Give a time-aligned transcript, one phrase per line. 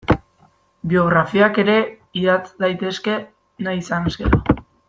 [0.93, 1.75] Biografiak ere
[2.23, 3.21] idatz daitezke
[3.67, 4.43] nahi izanez gero.